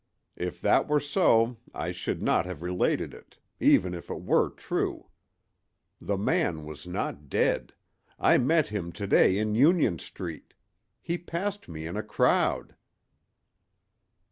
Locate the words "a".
11.97-12.01